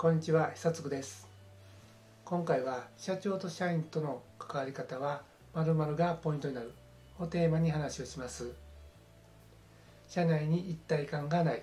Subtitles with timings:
[0.00, 1.28] こんにちは久津です。
[2.24, 5.20] 今回は社長と社員との関わり方は
[5.52, 6.72] 〇〇がポイントになる
[7.18, 8.50] をテーマに話をします。
[10.08, 11.60] 社内に一体感がない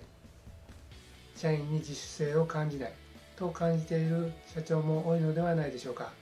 [1.34, 2.92] 社員に自主性を感じない
[3.34, 6.12] と感じている社長も多いのではないでしょうか。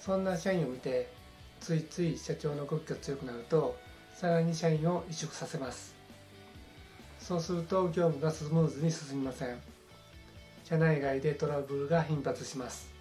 [0.00, 1.08] そんな社員を見て
[1.60, 3.76] ついつい社長の動きが強くなると
[4.12, 5.94] さらに社員を萎縮させます。
[7.20, 9.77] そうすると業務がスムーズに進みません。
[10.68, 12.92] 社内外でトラブルが頻発します。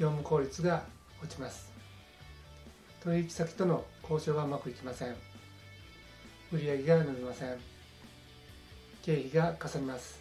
[0.00, 0.82] 業務効率が
[1.22, 1.70] 落ちます。
[3.04, 5.14] 取引先との交渉がうまくいきません。
[6.50, 7.56] 売上が伸びません。
[9.04, 10.18] 経費がかさみます。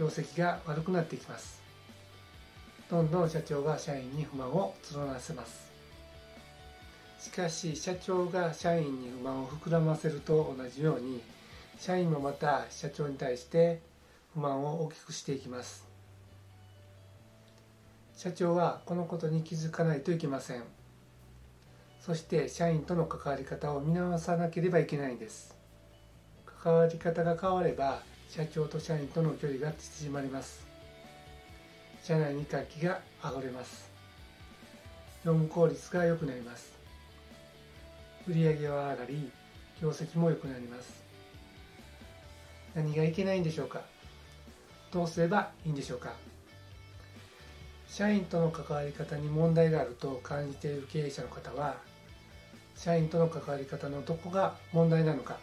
[0.00, 1.62] 業績が悪くなっていきます。
[2.90, 5.70] どんどん社長が社員に不満を募らせます。
[7.20, 11.22] しかし社長が社員に不満を膨らませると同じように
[11.78, 13.86] 社員もまた社長に対して
[14.34, 15.86] 不満を大きくしていきます。
[18.16, 20.64] 社長はこのことに気づかないといけません。
[22.00, 25.56] そして社員との関わり方を見直さなければいけないんです。
[26.62, 30.66] 関わり方が変われば社長と社員との距離が縮まります。
[32.02, 33.90] 社内に活気が上がれます。
[35.24, 36.72] 業務効率が良くなります。
[38.26, 39.30] 売上は上がり
[39.80, 41.02] 業績も良くなります。
[42.74, 43.80] 何がいけないんでしょうか？
[44.92, 46.12] どうすればいいんでしょうか？
[47.88, 51.76] 社員との関わり方に問題があると感じている経営者の方は
[52.76, 55.38] 社員との関わり方のどこが問題なのか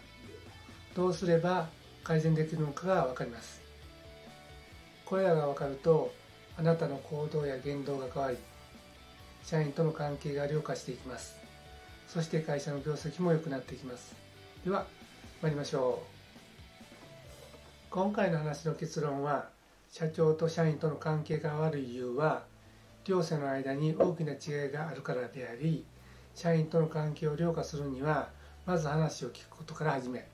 [0.95, 1.67] どうすれば
[2.03, 3.61] 改善できるのかが分かります。
[5.05, 6.13] これらが分かると
[6.57, 8.37] あなたの行動や言動が変わり
[9.43, 11.35] 社員との関係が良化していきます。
[12.07, 14.15] そして会社の業績も良くなっていきます。
[14.63, 14.85] では
[15.41, 16.14] 参りましょう。
[17.95, 19.47] 今回の話の結論は
[19.89, 22.43] 社長と社員との関係が悪い理由は
[23.05, 25.85] 両者の間に大きな違いがあるからであり
[26.33, 28.27] 社員との関係を良化するには
[28.65, 30.27] まず話を聞くことから始め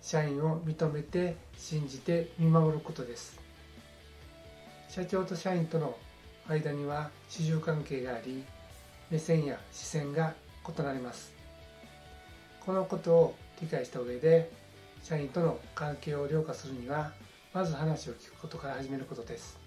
[0.00, 3.40] 社員を認めて信じて見守ることです。
[4.88, 5.98] 社長と社員との
[6.46, 8.44] 間には主従関係があり
[9.10, 10.32] 目線や視線が
[10.64, 11.32] 異なります。
[12.64, 14.67] このことを理解した上で
[15.02, 17.12] 社員との関係を良化するには
[17.54, 19.58] まず話を聞くことから始めることです。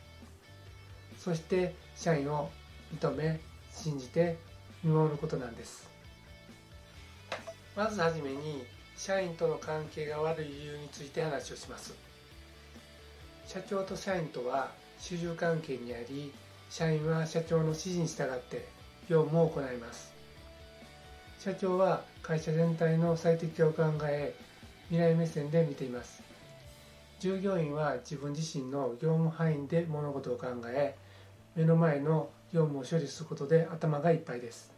[1.18, 2.50] そして社員を
[2.96, 3.40] 認め
[3.74, 4.38] 信じて
[4.84, 5.90] 見守ることなんです。
[7.76, 8.66] まずはじめに
[8.98, 11.94] 社員との関係が悪い理由について話をします。
[13.48, 16.32] 社長と社員とは主従関係にあり
[16.70, 18.68] 社員は社長の指示に従って
[19.10, 20.12] 業務を行います。
[21.40, 24.36] 社長は会社全体の最適化を考え
[24.92, 26.22] 未来目線で見ています。
[27.22, 30.98] 従業員は自分自身の業務範囲で物事を考え
[31.56, 34.70] 目の前の業務を処理することで頭がいっぱいです。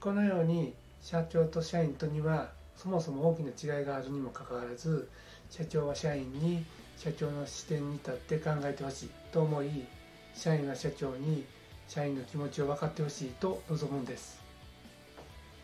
[0.00, 5.08] このように社長と社員とにはそもそも大きな違いがあるにもかかわらず
[5.48, 6.62] 社長は社員に
[6.98, 9.86] 社長の視点に立って考えてほしいと思い
[10.34, 11.46] 社員は社長に
[11.88, 14.42] 社員の気持ちを分かってほしいと望むんです。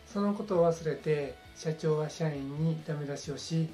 [0.06, 3.68] そのことを忘れて社長は社員にダメ出しをし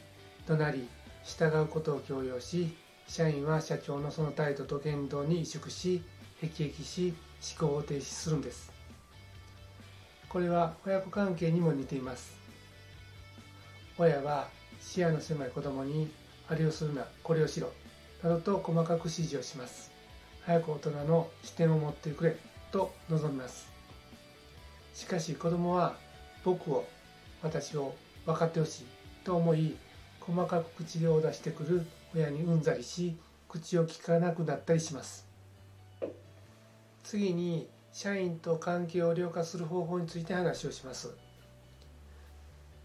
[0.46, 0.88] 怒鳴り
[1.24, 6.02] 従うことを強要し社員は社長のその態度と言動に萎縮し
[6.40, 7.14] 辟易し
[7.58, 8.70] 思考を停止するんです。
[10.28, 12.36] これは親子関係にも似ています。
[13.96, 14.48] 親は
[14.80, 16.10] 視野の狭い子供に
[16.48, 17.72] あれをするなこれをしろ
[18.22, 19.90] などと細かく指示をします。
[20.42, 22.36] 早く大人の視点を持ってくれ
[22.70, 23.68] と望みます。
[24.94, 25.96] しかし子供は
[26.44, 26.86] 僕を
[27.42, 27.94] 私を
[28.26, 28.84] 分かってほしい
[29.24, 29.76] と思い
[30.20, 33.16] 細かく口を出してくる親にうんざりし
[33.48, 35.26] 口を聞かなくなったりします。
[37.04, 41.10] 次に社員と関係を良化する方法について話をします。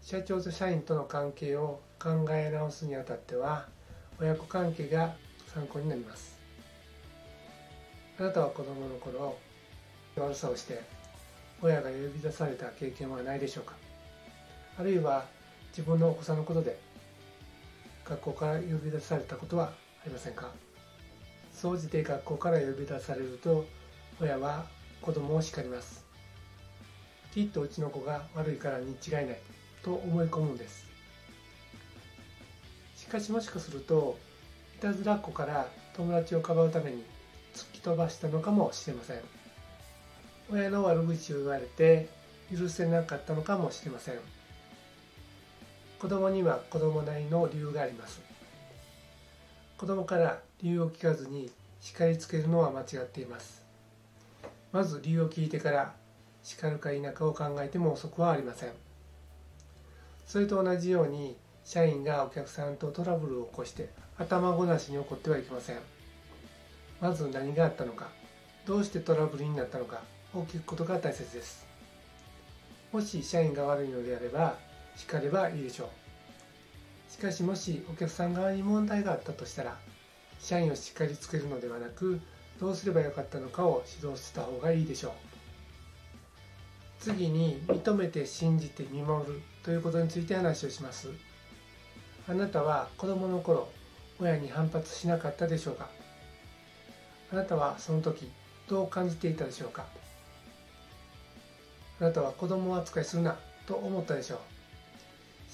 [0.02, 3.66] 社長と社員との関係を考え直すにあたっては
[4.20, 5.14] 親子関係が
[5.52, 6.38] 参考になります。
[8.18, 9.36] あなたは子供の頃
[10.16, 10.82] 悪さをして
[11.60, 13.74] 親が呼び出された経験はないでしょうか？
[14.78, 15.24] あるいは
[15.70, 16.78] 自分のお子さんのことで
[18.04, 19.72] 学校から呼び出されたことはあ
[20.06, 20.50] りませんか？
[21.52, 23.64] 総じて学校から呼び出されると
[24.20, 24.66] 親は
[25.00, 26.04] 子供を叱ります。
[27.32, 29.38] きっとうちの子が悪いからに違いない
[29.82, 30.86] と思い込むんです。
[32.96, 34.18] しかしもしかすると
[34.76, 37.04] いたずらっ子から友達をかばうために
[37.54, 39.20] 突き飛ばしたのかもしれません。
[40.50, 42.08] 親の悪口を言われて
[42.56, 44.14] 許せなかったのかもしれません。
[46.04, 48.20] 子供には子供なりの理由があります。
[49.78, 53.64] 子供から理由を聞かずに叱りつけるのは間違っています。
[54.70, 55.94] まず理由を聞いてから
[56.42, 58.72] 叱るか否かを考えても遅くはありません。
[60.26, 65.78] それと同じように社員がお客さんとトラブルを起こして頭ごなしに怒ってはいけません。
[67.00, 68.08] まず何があったのか
[68.66, 70.02] どうしてトラブルになったのか
[70.34, 71.66] を聞くことが大切です。
[72.92, 77.12] もし社員が悪いのであれば叱ればいいでしょう。
[77.12, 79.76] しかしもしお客さん側に問題があったとしたら
[80.40, 82.20] 社員を叱りつけるのではなく
[82.60, 85.12] どうすればよかったのかを指導した方がいいでしょう。
[87.00, 91.08] 次に認めて信じて見守るということについて話をします。
[92.28, 93.68] あなたは子供の頃
[94.18, 95.88] 親に反発しなかったでしょうか。
[97.32, 98.30] あなたはその時
[98.68, 99.84] どう感じていたでしょうか。
[102.00, 103.36] あなたは子供扱いするな
[103.66, 104.38] と思ったでしょう。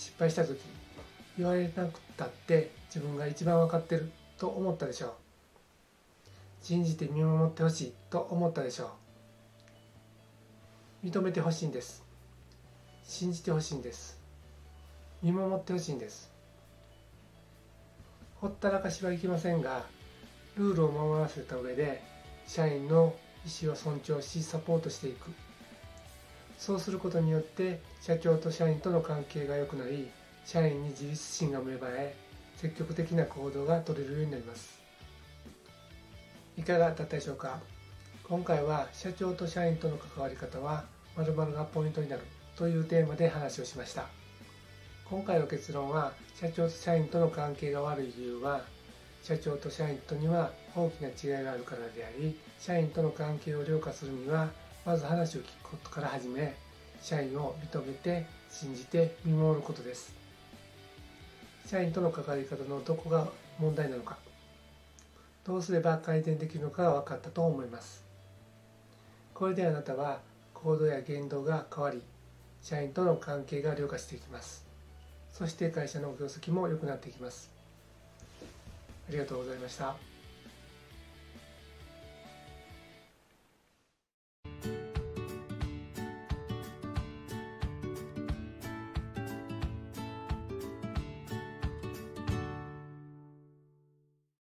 [0.00, 0.58] 失敗した時
[1.36, 5.12] 言われなくたって自分が一番分かってると思ったでしょう。
[6.62, 8.92] 信じて見守ってほしいと思ったでしょ
[11.04, 11.06] う。
[11.06, 12.02] 認めてほしいんです。
[13.04, 14.18] 信じてほしいんです。
[15.22, 16.32] 見守ってほしいんです。
[18.36, 19.84] ほったらかしはいけませんが
[20.56, 22.02] ルールを守らせた上で
[22.46, 23.14] 社員の
[23.44, 25.30] 意思を尊重しサポートしていく。
[26.60, 30.10] そうすることによって社長と社員との関係が良くなり
[30.44, 32.14] 社員に自立心が芽生え
[32.56, 34.78] 積極的な行動が取れるようになります。
[36.58, 37.60] いかがだったでしょうか？
[38.28, 40.84] 今回は社長と社員との関わり方は
[41.16, 42.22] 〇〇がポイントになる
[42.56, 44.04] というテーマで話をしました。
[45.08, 48.60] 今回の結論は社長と社員との関係が悪い理由は
[49.22, 54.50] 社長と社員とには大きな違いがあるからであり社員との関係を良化するには
[54.84, 56.54] まず話を聞くことから始め
[57.02, 60.14] 社員を認めて信じて見守ることです。
[61.66, 63.28] 社員との関わり方のどこが
[63.58, 64.16] 問題なのか
[65.44, 68.02] どうすれば改善できるのかが分かったと思います。
[69.34, 70.20] これであなたは
[70.54, 72.02] 行動や言動が変わり
[72.62, 74.64] 社員との関係が良化していきます。
[75.32, 77.50] そして会社の業績も良くなっていきます。
[79.08, 80.09] ありがとうございました。